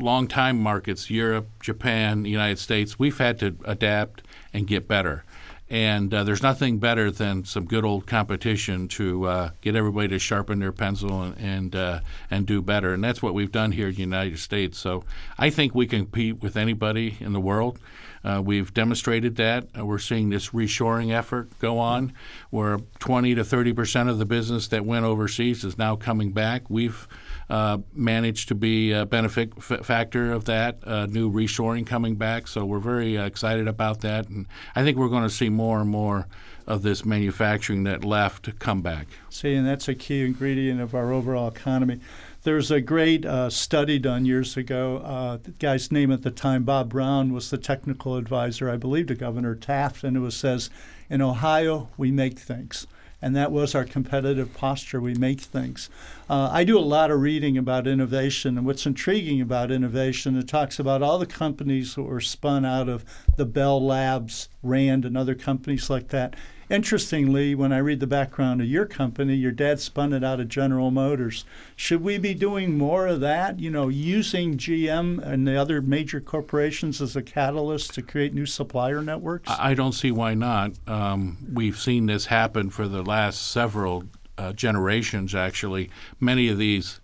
long 0.00 0.26
time 0.26 0.58
markets, 0.58 1.10
Europe, 1.10 1.48
Japan, 1.60 2.24
United 2.24 2.58
States, 2.58 2.98
we've 2.98 3.18
had 3.18 3.38
to 3.40 3.54
adapt 3.66 4.22
and 4.54 4.66
get 4.66 4.88
better. 4.88 5.24
And 5.68 6.14
uh, 6.14 6.22
there's 6.22 6.42
nothing 6.42 6.78
better 6.78 7.10
than 7.10 7.44
some 7.44 7.64
good 7.64 7.84
old 7.84 8.06
competition 8.06 8.86
to 8.88 9.26
uh, 9.26 9.50
get 9.60 9.74
everybody 9.74 10.08
to 10.08 10.18
sharpen 10.18 10.60
their 10.60 10.72
pencil 10.72 11.22
and 11.22 11.36
and, 11.38 11.74
uh, 11.74 12.00
and 12.30 12.46
do 12.46 12.62
better. 12.62 12.94
And 12.94 13.02
that's 13.02 13.22
what 13.22 13.34
we've 13.34 13.50
done 13.50 13.72
here 13.72 13.88
in 13.88 13.94
the 13.94 14.00
United 14.00 14.38
States. 14.38 14.78
So 14.78 15.02
I 15.38 15.50
think 15.50 15.74
we 15.74 15.86
can 15.86 16.02
compete 16.02 16.40
with 16.40 16.56
anybody 16.56 17.16
in 17.20 17.32
the 17.32 17.40
world. 17.40 17.78
Uh, 18.24 18.42
we've 18.44 18.74
demonstrated 18.74 19.36
that. 19.36 19.68
Uh, 19.78 19.86
we're 19.86 19.98
seeing 19.98 20.30
this 20.30 20.50
reshoring 20.50 21.12
effort 21.12 21.48
go 21.58 21.78
on, 21.78 22.12
where 22.50 22.78
20 22.98 23.34
to 23.34 23.44
30 23.44 23.72
percent 23.72 24.08
of 24.08 24.18
the 24.18 24.26
business 24.26 24.68
that 24.68 24.84
went 24.84 25.04
overseas 25.04 25.64
is 25.64 25.78
now 25.78 25.96
coming 25.96 26.32
back. 26.32 26.68
We've 26.70 27.06
uh, 27.48 27.78
managed 27.92 28.48
to 28.48 28.54
be 28.54 28.92
a 28.92 29.06
benefit 29.06 29.62
factor 29.62 30.32
of 30.32 30.44
that 30.46 30.78
uh, 30.84 31.06
new 31.06 31.30
reshoring 31.30 31.86
coming 31.86 32.16
back. 32.16 32.48
So 32.48 32.64
we're 32.64 32.78
very 32.78 33.16
uh, 33.16 33.24
excited 33.24 33.68
about 33.68 34.00
that, 34.00 34.28
and 34.28 34.46
I 34.74 34.82
think 34.82 34.98
we're 34.98 35.08
going 35.08 35.22
to 35.22 35.30
see 35.30 35.48
more 35.48 35.80
and 35.80 35.90
more 35.90 36.26
of 36.66 36.82
this 36.82 37.04
manufacturing 37.04 37.84
that 37.84 38.04
left 38.04 38.58
come 38.58 38.82
back. 38.82 39.06
See, 39.30 39.54
and 39.54 39.66
that's 39.66 39.88
a 39.88 39.94
key 39.94 40.24
ingredient 40.24 40.80
of 40.80 40.94
our 40.94 41.12
overall 41.12 41.48
economy. 41.48 42.00
There's 42.42 42.70
a 42.70 42.80
great 42.80 43.24
uh, 43.24 43.50
study 43.50 43.98
done 43.98 44.24
years 44.24 44.56
ago. 44.56 44.98
Uh, 44.98 45.38
the 45.42 45.52
guy's 45.52 45.90
name 45.90 46.12
at 46.12 46.22
the 46.22 46.30
time, 46.30 46.64
Bob 46.64 46.90
Brown, 46.90 47.32
was 47.32 47.50
the 47.50 47.58
technical 47.58 48.16
advisor, 48.16 48.70
I 48.70 48.76
believe, 48.76 49.06
to 49.08 49.14
Governor 49.14 49.54
Taft, 49.54 50.04
and 50.04 50.16
it 50.16 50.20
was 50.20 50.36
says, 50.36 50.70
"In 51.08 51.22
Ohio, 51.22 51.88
we 51.96 52.10
make 52.10 52.38
things." 52.38 52.86
And 53.22 53.34
that 53.34 53.50
was 53.50 53.74
our 53.74 53.84
competitive 53.84 54.54
posture. 54.54 55.00
We 55.00 55.14
make 55.14 55.40
things. 55.40 55.88
Uh, 56.28 56.50
I 56.52 56.64
do 56.64 56.78
a 56.78 56.80
lot 56.80 57.10
of 57.10 57.20
reading 57.20 57.56
about 57.56 57.86
innovation, 57.86 58.58
and 58.58 58.66
what's 58.66 58.86
intriguing 58.86 59.40
about 59.40 59.70
innovation, 59.70 60.36
it 60.36 60.48
talks 60.48 60.78
about 60.78 61.02
all 61.02 61.18
the 61.18 61.26
companies 61.26 61.94
that 61.94 62.02
were 62.02 62.20
spun 62.20 62.64
out 62.64 62.88
of 62.88 63.04
the 63.36 63.46
Bell 63.46 63.84
Labs, 63.84 64.48
Rand, 64.62 65.04
and 65.04 65.16
other 65.16 65.34
companies 65.34 65.88
like 65.88 66.08
that. 66.08 66.34
Interestingly, 66.68 67.54
when 67.54 67.72
I 67.72 67.78
read 67.78 68.00
the 68.00 68.08
background 68.08 68.60
of 68.60 68.66
your 68.66 68.86
company, 68.86 69.34
your 69.36 69.52
dad 69.52 69.78
spun 69.78 70.12
it 70.12 70.24
out 70.24 70.40
of 70.40 70.48
General 70.48 70.90
Motors. 70.90 71.44
Should 71.76 72.02
we 72.02 72.18
be 72.18 72.34
doing 72.34 72.76
more 72.76 73.06
of 73.06 73.20
that? 73.20 73.60
You 73.60 73.70
know, 73.70 73.88
using 73.88 74.58
GM 74.58 75.22
and 75.24 75.46
the 75.46 75.56
other 75.56 75.80
major 75.80 76.20
corporations 76.20 77.00
as 77.00 77.14
a 77.14 77.22
catalyst 77.22 77.94
to 77.94 78.02
create 78.02 78.34
new 78.34 78.46
supplier 78.46 79.00
networks? 79.00 79.48
I 79.48 79.74
don't 79.74 79.92
see 79.92 80.10
why 80.10 80.34
not. 80.34 80.72
Um, 80.88 81.38
we've 81.52 81.78
seen 81.78 82.06
this 82.06 82.26
happen 82.26 82.70
for 82.70 82.88
the 82.88 83.02
last 83.02 83.50
several 83.52 84.04
uh, 84.36 84.52
generations, 84.52 85.36
actually. 85.36 85.90
Many 86.18 86.48
of 86.48 86.58
these 86.58 87.00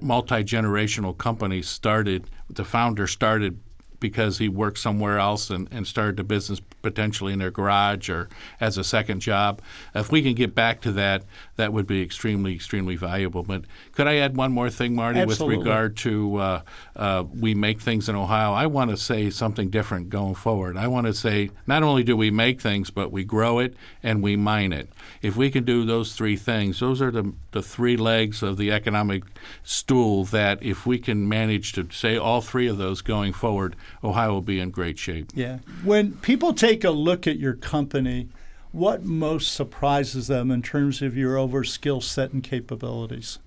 multi 0.00 0.42
generational 0.42 1.16
companies 1.16 1.68
started, 1.68 2.28
the 2.48 2.64
founder 2.64 3.06
started 3.06 3.60
because 4.00 4.38
he 4.38 4.48
worked 4.48 4.78
somewhere 4.78 5.18
else 5.18 5.50
and, 5.50 5.68
and 5.70 5.86
started 5.86 6.18
a 6.18 6.24
business 6.24 6.60
potentially 6.82 7.32
in 7.32 7.38
their 7.38 7.50
garage 7.50 8.08
or 8.08 8.28
as 8.60 8.78
a 8.78 8.84
second 8.84 9.20
job. 9.20 9.60
If 9.94 10.10
we 10.10 10.22
can 10.22 10.34
get 10.34 10.54
back 10.54 10.80
to 10.82 10.92
that, 10.92 11.24
that 11.56 11.72
would 11.72 11.86
be 11.86 12.02
extremely, 12.02 12.54
extremely 12.54 12.96
valuable. 12.96 13.42
But 13.42 13.64
could 13.92 14.06
I 14.06 14.16
add 14.16 14.36
one 14.36 14.52
more 14.52 14.70
thing, 14.70 14.94
Marty, 14.94 15.20
Absolutely. 15.20 15.58
with 15.58 15.66
regard 15.66 15.96
to 15.98 16.36
uh, 16.36 16.62
uh, 16.96 17.24
we 17.38 17.54
make 17.54 17.80
things 17.80 18.08
in 18.08 18.16
Ohio? 18.16 18.52
I 18.52 18.66
want 18.66 18.90
to 18.90 18.96
say 18.96 19.30
something 19.30 19.68
different 19.68 20.08
going 20.08 20.34
forward. 20.34 20.76
I 20.76 20.88
want 20.88 21.06
to 21.06 21.14
say 21.14 21.50
not 21.66 21.82
only 21.82 22.02
do 22.02 22.16
we 22.16 22.30
make 22.30 22.60
things, 22.60 22.90
but 22.90 23.12
we 23.12 23.24
grow 23.24 23.58
it 23.58 23.74
and 24.02 24.22
we 24.22 24.36
mine 24.36 24.72
it. 24.72 24.88
If 25.22 25.36
we 25.36 25.50
can 25.50 25.64
do 25.64 25.84
those 25.84 26.14
three 26.14 26.36
things, 26.36 26.80
those 26.80 27.02
are 27.02 27.10
the, 27.10 27.34
the 27.52 27.62
three 27.62 27.96
legs 27.96 28.42
of 28.42 28.56
the 28.56 28.72
economic 28.72 29.24
stool 29.62 30.24
that 30.26 30.62
if 30.62 30.86
we 30.86 30.98
can 30.98 31.28
manage 31.28 31.72
to 31.72 31.88
say 31.90 32.16
all 32.16 32.40
three 32.40 32.68
of 32.68 32.78
those 32.78 33.02
going 33.02 33.32
forward, 33.32 33.76
Ohio 34.02 34.32
will 34.32 34.40
be 34.40 34.60
in 34.60 34.70
great 34.70 34.98
shape. 34.98 35.30
Yeah. 35.34 35.58
When 35.84 36.12
people 36.18 36.54
take 36.54 36.84
a 36.84 36.90
look 36.90 37.26
at 37.26 37.38
your 37.38 37.54
company, 37.54 38.28
what 38.72 39.02
most 39.02 39.52
surprises 39.52 40.28
them 40.28 40.50
in 40.50 40.62
terms 40.62 41.02
of 41.02 41.16
your 41.16 41.36
over 41.36 41.64
skill 41.64 42.00
set 42.00 42.32
and 42.32 42.42
capabilities? 42.42 43.38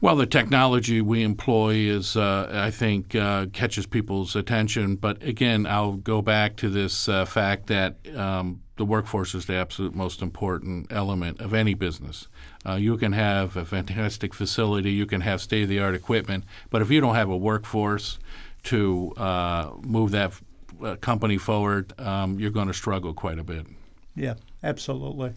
Well, 0.00 0.14
the 0.14 0.26
technology 0.26 1.00
we 1.00 1.24
employ 1.24 1.74
is, 1.74 2.16
uh, 2.16 2.48
I 2.52 2.70
think, 2.70 3.16
uh, 3.16 3.46
catches 3.46 3.84
people's 3.84 4.36
attention. 4.36 4.94
But 4.94 5.24
again, 5.24 5.66
I'll 5.66 5.94
go 5.94 6.22
back 6.22 6.54
to 6.58 6.68
this 6.68 7.08
uh, 7.08 7.24
fact 7.24 7.66
that 7.66 7.96
um, 8.16 8.62
the 8.76 8.84
workforce 8.84 9.34
is 9.34 9.46
the 9.46 9.54
absolute 9.54 9.96
most 9.96 10.22
important 10.22 10.92
element 10.92 11.40
of 11.40 11.52
any 11.52 11.74
business. 11.74 12.28
Uh, 12.64 12.74
you 12.74 12.96
can 12.96 13.12
have 13.12 13.56
a 13.56 13.64
fantastic 13.64 14.34
facility, 14.34 14.92
you 14.92 15.04
can 15.04 15.22
have 15.22 15.40
state 15.40 15.64
of 15.64 15.68
the 15.68 15.80
art 15.80 15.96
equipment, 15.96 16.44
but 16.70 16.80
if 16.80 16.90
you 16.92 17.00
don't 17.00 17.16
have 17.16 17.28
a 17.28 17.36
workforce 17.36 18.20
to 18.64 19.12
uh, 19.16 19.72
move 19.82 20.10
that 20.12 20.32
uh, 20.82 20.96
company 20.96 21.38
forward, 21.38 21.92
um, 22.00 22.38
you're 22.38 22.50
going 22.50 22.68
to 22.68 22.74
struggle 22.74 23.12
quite 23.12 23.38
a 23.38 23.44
bit. 23.44 23.66
Yeah, 24.14 24.34
absolutely. 24.62 25.32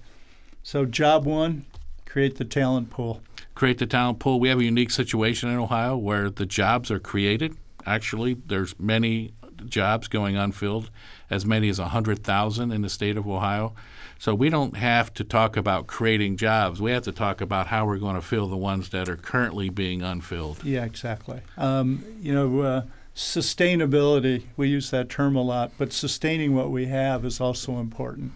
So, 0.64 0.86
job 0.86 1.26
one 1.26 1.66
create 2.06 2.38
the 2.38 2.46
talent 2.46 2.90
pool. 2.90 3.22
Create 3.56 3.78
the 3.78 3.86
talent 3.86 4.20
pool. 4.20 4.40
We 4.40 4.50
have 4.50 4.60
a 4.60 4.64
unique 4.64 4.92
situation 4.92 5.50
in 5.50 5.58
Ohio 5.58 5.96
where 5.96 6.30
the 6.30 6.46
jobs 6.46 6.92
are 6.92 7.00
created. 7.00 7.56
Actually, 7.86 8.36
there's 8.46 8.78
many 8.80 9.34
jobs 9.66 10.08
going 10.08 10.36
unfilled, 10.36 10.90
as 11.30 11.46
many 11.46 11.70
as 11.70 11.80
100,000 11.80 12.72
in 12.72 12.82
the 12.82 12.90
state 12.90 13.18
of 13.18 13.28
Ohio. 13.28 13.74
So 14.20 14.36
we 14.36 14.50
don't 14.50 14.78
have 14.78 15.14
to 15.16 15.24
talk 15.24 15.58
about 15.58 15.88
creating 15.88 16.38
jobs. 16.38 16.82
We 16.82 16.92
have 16.92 17.04
to 17.04 17.12
talk 17.12 17.42
about 17.42 17.68
how 17.68 17.86
we're 17.86 17.98
going 17.98 18.16
to 18.16 18.22
fill 18.22 18.48
the 18.48 18.58
ones 18.58 18.90
that 18.90 19.10
are 19.10 19.16
currently 19.16 19.70
being 19.70 20.04
unfilled. 20.04 20.64
Yeah, 20.64 20.86
exactly. 20.86 21.42
Um, 21.58 22.04
you 22.20 22.34
know, 22.34 22.60
uh, 22.60 22.82
sustainability, 23.22 24.44
we 24.58 24.68
use 24.68 24.90
that 24.92 25.10
term 25.10 25.36
a 25.36 25.42
lot, 25.42 25.72
but 25.78 25.94
sustaining 25.94 26.56
what 26.56 26.72
we 26.72 26.88
have 26.88 27.24
is 27.24 27.40
also 27.40 27.80
important. 27.80 28.34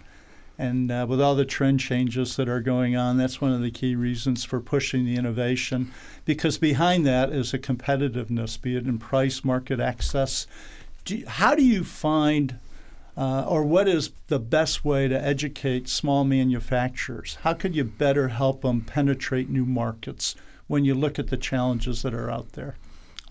And 0.58 0.90
uh, 0.90 1.06
with 1.10 1.20
all 1.20 1.36
the 1.36 1.44
trend 1.44 1.82
changes 1.82 2.38
that 2.38 2.48
are 2.48 2.62
going 2.62 2.96
on, 2.96 3.18
that's 3.18 3.42
one 3.42 3.52
of 3.52 3.62
the 3.62 3.72
key 3.72 3.96
reasons 3.96 4.46
for 4.46 4.62
pushing 4.62 5.04
the 5.04 5.18
innovation, 5.18 5.92
because 6.24 6.58
behind 6.58 7.06
that 7.06 7.32
is 7.32 7.54
a 7.54 7.60
competitiveness, 7.60 8.62
be 8.62 8.78
it 8.78 8.86
in 8.86 8.98
price, 8.98 9.44
market 9.44 9.80
access. 9.80 10.48
Do 11.04 11.18
you, 11.18 11.28
how 11.28 11.56
do 11.56 11.64
you 11.64 11.84
find 11.84 12.60
uh, 13.18 13.46
or 13.48 13.64
what 13.64 13.88
is 13.88 14.12
the 14.28 14.40
best 14.40 14.84
way 14.84 15.08
to 15.08 15.22
educate 15.22 15.90
small 15.90 16.24
manufacturers? 16.24 17.38
How 17.42 17.54
could 17.54 17.76
you 17.76 17.84
better 17.84 18.30
help 18.30 18.62
them 18.62 18.82
penetrate 18.82 19.50
new 19.50 19.66
markets 19.66 20.36
when 20.68 20.86
you 20.86 20.96
look 20.96 21.18
at 21.18 21.28
the 21.28 21.38
challenges 21.38 22.02
that 22.02 22.14
are 22.14 22.30
out 22.30 22.54
there? 22.54 22.76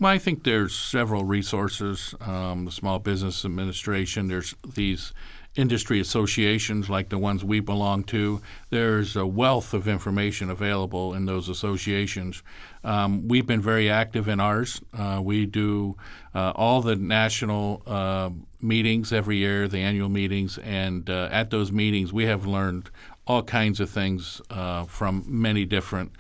Well, 0.00 0.10
I 0.10 0.18
think 0.18 0.42
there's 0.42 0.74
several 0.74 1.24
resources. 1.24 2.16
Um, 2.20 2.64
the 2.64 2.72
Small 2.72 2.98
Business 2.98 3.44
Administration, 3.44 4.26
there's 4.26 4.54
these 4.74 5.12
industry 5.54 6.00
associations 6.00 6.90
like 6.90 7.10
the 7.10 7.18
ones 7.18 7.44
we 7.44 7.60
belong 7.60 8.02
to. 8.02 8.40
There's 8.70 9.14
a 9.14 9.24
wealth 9.24 9.72
of 9.72 9.86
information 9.86 10.50
available 10.50 11.14
in 11.14 11.26
those 11.26 11.48
associations. 11.48 12.42
Um, 12.82 13.28
we've 13.28 13.46
been 13.46 13.60
very 13.60 13.88
active 13.88 14.26
in 14.26 14.40
ours. 14.40 14.80
Uh, 14.92 15.20
we 15.22 15.46
do 15.46 15.96
uh, 16.34 16.52
all 16.56 16.82
the 16.82 16.96
national 16.96 17.82
uh, 17.86 18.30
meetings 18.60 19.12
every 19.12 19.36
year, 19.36 19.68
the 19.68 19.78
annual 19.78 20.08
meetings, 20.08 20.58
and 20.58 21.08
uh, 21.08 21.28
at 21.30 21.50
those 21.50 21.70
meetings, 21.70 22.12
we 22.12 22.24
have 22.24 22.46
learned 22.46 22.90
all 23.26 23.44
kinds 23.44 23.78
of 23.78 23.88
things 23.88 24.42
uh, 24.50 24.84
from 24.84 25.24
many 25.28 25.64
different 25.64 26.10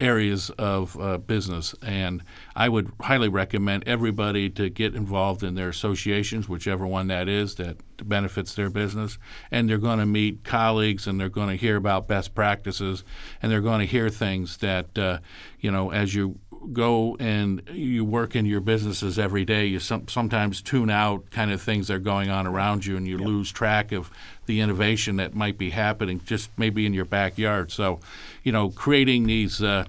areas 0.00 0.50
of 0.50 0.98
uh, 1.00 1.18
business. 1.18 1.74
And 1.82 2.22
I 2.56 2.68
would 2.68 2.92
highly 3.00 3.28
recommend 3.28 3.84
everybody 3.86 4.50
to 4.50 4.68
get 4.68 4.94
involved 4.94 5.42
in 5.42 5.54
their 5.54 5.68
associations, 5.68 6.48
whichever 6.48 6.86
one 6.86 7.06
that 7.08 7.28
is, 7.28 7.54
that 7.56 7.76
benefits 8.08 8.54
their 8.54 8.70
business. 8.70 9.18
And 9.50 9.68
they're 9.68 9.78
going 9.78 10.00
to 10.00 10.06
meet 10.06 10.44
colleagues 10.44 11.06
and 11.06 11.20
they're 11.20 11.28
going 11.28 11.50
to 11.50 11.56
hear 11.56 11.76
about 11.76 12.08
best 12.08 12.34
practices 12.34 13.04
and 13.40 13.50
they're 13.50 13.60
going 13.60 13.80
to 13.80 13.86
hear 13.86 14.08
things 14.08 14.56
that, 14.58 14.98
uh, 14.98 15.18
you 15.60 15.70
know, 15.70 15.90
as 15.90 16.14
you 16.14 16.38
go 16.72 17.16
and 17.20 17.62
you 17.70 18.04
work 18.04 18.34
in 18.36 18.46
your 18.46 18.60
businesses 18.60 19.18
every 19.18 19.44
day, 19.44 19.66
you 19.66 19.78
some, 19.78 20.08
sometimes 20.08 20.62
tune 20.62 20.90
out 20.90 21.30
kind 21.30 21.50
of 21.50 21.60
things 21.60 21.88
that 21.88 21.94
are 21.94 21.98
going 21.98 22.30
on 22.30 22.46
around 22.46 22.86
you, 22.86 22.96
and 22.96 23.06
you 23.06 23.18
yep. 23.18 23.26
lose 23.26 23.52
track 23.52 23.92
of 23.92 24.10
the 24.46 24.60
innovation 24.60 25.16
that 25.16 25.34
might 25.34 25.58
be 25.58 25.70
happening 25.70 26.20
just 26.24 26.50
maybe 26.56 26.86
in 26.86 26.94
your 26.94 27.04
backyard. 27.04 27.70
So, 27.70 28.00
you 28.42 28.52
know, 28.52 28.70
creating 28.70 29.26
these. 29.26 29.62
Uh, 29.62 29.84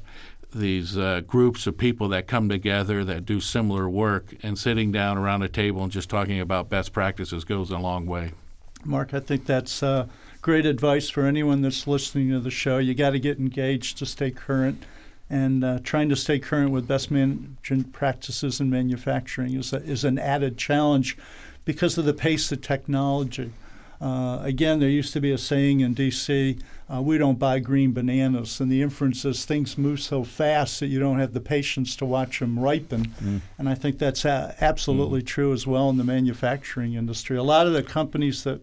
these 0.54 0.98
uh, 0.98 1.20
groups 1.28 1.68
of 1.68 1.78
people 1.78 2.08
that 2.08 2.28
come 2.28 2.48
together 2.48 3.04
that 3.04 3.26
do 3.26 3.42
similar 3.42 3.90
work 3.90 4.34
and 4.42 4.58
sitting 4.58 4.90
down 4.90 5.18
around 5.18 5.42
a 5.42 5.50
table 5.50 5.84
and 5.84 5.92
just 5.92 6.10
talking 6.10 6.40
about 6.40 6.70
best 6.70 6.94
practices 6.94 7.44
goes 7.44 7.72
a 7.72 7.78
long 7.78 8.06
way. 8.06 8.32
Mark, 8.86 9.14
I 9.14 9.20
think 9.20 9.46
that's 9.46 9.84
uh, 9.84 10.08
great 10.42 10.66
advice 10.66 11.10
for 11.10 11.26
anyone 11.26 11.62
that's 11.62 11.88
listening 11.88 12.30
to 12.30 12.40
the 12.40 12.52
show. 12.52 12.78
You 12.78 12.94
got 12.94 13.10
to 13.10 13.20
get 13.20 13.38
engaged 13.38 13.98
to 13.98 14.06
stay 14.06 14.32
current 14.32 14.86
and 15.30 15.64
uh, 15.64 15.80
trying 15.84 16.10
to 16.10 16.16
stay 16.16 16.40
current 16.40 16.72
with 16.72 16.88
best 16.88 17.10
management 17.10 17.92
practices 17.94 18.60
in 18.60 18.70
manufacturing 18.70 19.56
is, 19.56 19.74
a, 19.74 19.78
is 19.78 20.04
an 20.04 20.20
added 20.20 20.58
challenge 20.58 21.18
because 21.64 21.98
of 21.98 22.06
the 22.06 22.14
pace 22.14 22.52
of 22.52 22.62
technology. 22.62 23.52
Uh, 24.00 24.40
again, 24.44 24.80
there 24.80 24.90
used 24.90 25.14
to 25.14 25.22
be 25.22 25.32
a 25.32 25.38
saying 25.38 25.80
in 25.80 25.94
D.C. 25.94 26.58
Uh, 26.94 27.02
we 27.02 27.18
don't 27.18 27.40
buy 27.40 27.60
green 27.60 27.94
bananas, 27.94 28.60
and 28.60 28.72
the 28.72 28.82
inference 28.82 29.24
is 29.26 29.46
things 29.46 29.78
move 29.78 30.02
so 30.02 30.24
fast 30.24 30.80
that 30.80 30.88
you 30.88 31.00
don't 31.00 31.20
have 31.20 31.34
the 31.34 31.40
patience 31.40 31.96
to 31.96 32.06
watch 32.06 32.40
them 32.40 32.60
ripen. 32.60 33.08
Mm. 33.08 33.42
And 33.58 33.70
I 33.70 33.74
think 33.74 33.98
that's 33.98 34.26
a- 34.26 34.56
absolutely 34.60 35.22
mm. 35.22 35.26
true 35.26 35.54
as 35.54 35.66
well 35.66 35.90
in 35.90 35.98
the 35.98 36.04
manufacturing 36.04 36.94
industry. 36.94 37.38
A 37.38 37.44
lot 37.44 37.68
of 37.68 37.74
the 37.74 37.84
companies 37.84 38.44
that 38.44 38.62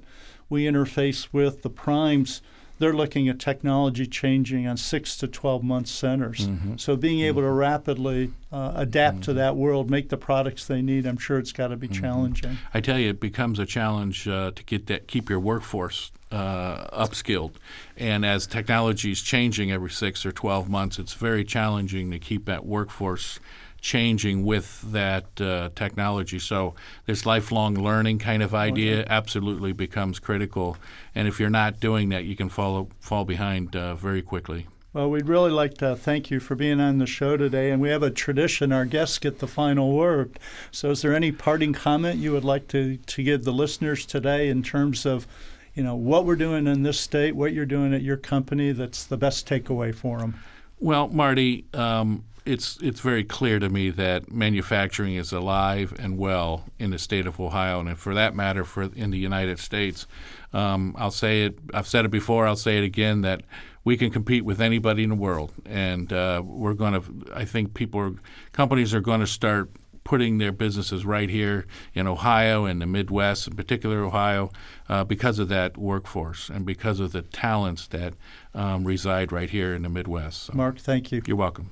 we 0.49 0.65
interface 0.65 1.29
with, 1.33 1.63
the 1.63 1.71
primes, 1.71 2.43
they're 2.83 2.93
looking 2.93 3.29
at 3.29 3.39
technology 3.39 4.05
changing 4.05 4.67
on 4.67 4.77
six 4.77 5.17
to 5.17 5.29
12 5.29 5.63
month 5.63 5.87
centers. 5.87 6.49
Mm-hmm. 6.49 6.79
So 6.79 6.97
being 6.97 7.21
able 7.21 7.41
mm-hmm. 7.41 7.51
to 7.51 7.55
rapidly 7.55 8.33
uh, 8.51 8.73
adapt 8.75 9.19
mm-hmm. 9.19 9.23
to 9.23 9.33
that 9.35 9.55
world, 9.55 9.89
make 9.89 10.09
the 10.09 10.17
products 10.17 10.67
they 10.67 10.83
need, 10.83 11.07
I'm 11.07 11.17
sure 11.17 11.39
it's 11.39 11.53
got 11.53 11.69
to 11.69 11.77
be 11.77 11.87
mm-hmm. 11.87 12.03
challenging. 12.03 12.59
I 12.75 12.81
tell 12.81 12.99
you, 12.99 13.11
it 13.11 13.21
becomes 13.21 13.61
a 13.61 13.67
challenge 13.67 14.27
uh, 14.27 14.51
to 14.57 14.65
get 14.65 14.89
that, 14.89 15.07
keep 15.07 15.31
your 15.31 15.39
workforce 15.39 16.11
uh, 16.33 16.89
upskilled. 16.89 17.53
And 17.97 18.27
as 18.27 18.49
technology 18.49 19.13
is 19.13 19.23
changing 19.23 19.71
every 19.71 19.91
six 19.91 20.27
or 20.27 20.33
12 20.33 20.69
months, 20.69 20.99
it's 20.99 21.15
very 21.15 21.45
challenging 21.45 22.11
to 22.11 22.19
keep 22.19 22.47
that 22.47 22.67
workforce 22.67 23.39
changing 23.83 24.45
with 24.45 24.81
that 24.93 25.39
uh, 25.41 25.69
technology. 25.75 26.39
So 26.39 26.75
this 27.05 27.27
lifelong 27.27 27.75
learning 27.75 28.21
kind 28.21 28.43
of 28.43 28.55
idea 28.55 28.95
oh, 28.95 28.99
yeah. 29.01 29.07
absolutely 29.09 29.73
becomes 29.73 30.19
critical. 30.19 30.77
And 31.15 31.29
if 31.29 31.39
you're 31.39 31.51
not 31.51 31.81
doing 31.81 32.09
that, 32.11 32.25
you 32.25 32.37
can 32.37 32.49
follow 32.49 32.89
fall 33.01 33.27
behind 33.27 33.77
uh, 33.77 33.97
very 33.97 34.23
quickly. 34.23 34.69
Well, 34.95 35.11
we'd 35.11 35.29
really 35.29 35.51
like 35.51 35.79
to 35.79 35.97
thank 35.97 36.31
you 36.31 36.39
for 36.39 36.55
being 36.55 36.79
on 36.79 36.99
the 36.99 37.07
show 37.07 37.37
today. 37.37 37.71
And 37.71 37.83
we 37.83 37.89
have 37.89 38.03
a 38.03 38.11
tradition 38.11 38.73
our 38.73 38.85
guests 38.85 39.19
get 39.19 39.41
the 39.41 39.49
final 39.49 39.93
word. 39.93 40.39
So, 40.71 40.91
is 40.91 41.03
there 41.03 41.15
any 41.15 41.33
parting 41.33 41.73
comment 41.73 42.19
you 42.19 42.33
would 42.33 42.45
like 42.45 42.69
to, 42.69 42.99
to 42.99 43.23
give 43.23 43.45
the 43.45 43.53
listeners 43.53 44.07
today 44.07 44.49
in 44.49 44.63
terms 44.63 45.05
of 45.05 45.27
you 45.75 45.83
know 45.83 45.95
what 45.95 46.27
we're 46.27 46.37
doing 46.37 46.67
in 46.67 46.83
this 46.83 47.01
state, 47.01 47.35
what 47.35 47.55
you're 47.55 47.65
doing 47.65 47.95
at 47.95 48.03
your 48.03 48.19
company 48.19 48.73
that's 48.73 49.05
the 49.05 49.17
best 49.17 49.49
takeaway 49.49 49.95
for 49.95 50.19
them? 50.19 50.39
Well, 50.83 51.07
Marty, 51.07 51.65
um, 51.75 52.25
it's 52.45 52.77
it's 52.83 52.99
very 52.99 53.23
clear 53.23 53.61
to 53.61 53.69
me 53.69 53.91
that 53.91 54.33
manufacturing 54.33 55.15
is 55.15 55.33
alive 55.33 55.95
and 55.97 56.19
well 56.19 56.65
in 56.77 56.91
the 56.91 56.99
state 56.99 57.25
of 57.25 57.39
Ohio, 57.39 57.79
and 57.79 57.97
for 57.97 58.15
that 58.15 58.35
matter, 58.35 58.65
for 58.65 58.91
in 58.97 59.13
the 59.13 59.19
United 59.19 59.61
States. 59.61 60.09
Um, 60.53 60.97
I'll 60.99 61.13
say 61.13 61.45
it. 61.45 61.61
I've 61.73 61.87
said 61.87 62.05
it 62.05 62.11
before. 62.11 62.49
I'll 62.49 62.57
say 62.57 62.79
it 62.79 62.83
again. 62.83 63.21
That 63.21 63.45
we 63.85 63.97
can 63.97 64.11
compete 64.11 64.45
with 64.45 64.61
anybody 64.61 65.05
in 65.05 65.11
the 65.11 65.15
world, 65.15 65.53
and 65.67 66.13
uh, 66.13 66.43
we're 66.45 66.75
going 66.75 67.01
to. 67.01 67.33
I 67.33 67.45
think 67.45 67.75
people, 67.75 68.01
are, 68.01 68.15
companies 68.51 68.93
are 68.93 69.01
going 69.01 69.21
to 69.21 69.27
start 69.29 69.71
putting 70.05 70.39
their 70.39 70.53
businesses 70.53 71.05
right 71.05 71.31
here 71.31 71.67
in 71.95 72.07
Ohio 72.07 72.65
and 72.65 72.81
the 72.81 72.87
Midwest, 72.87 73.47
in 73.47 73.57
particular 73.57 74.05
Ohio, 74.05 74.51
uh, 74.89 75.05
because 75.05 75.39
of 75.39 75.49
that 75.49 75.77
workforce 75.77 76.49
and 76.49 76.67
because 76.67 77.01
of 77.01 77.13
the 77.13 77.23
talents 77.23 77.87
that 77.89 78.15
um, 78.55 78.85
reside 78.85 79.33
right 79.33 79.51
here 79.51 79.75
in 79.75 79.83
the 79.83 79.89
Midwest. 79.89 80.45
So, 80.45 80.55
Mark, 80.55 80.79
thank 80.79 81.13
you. 81.13 81.23
You're 81.27 81.37
welcome. 81.37 81.71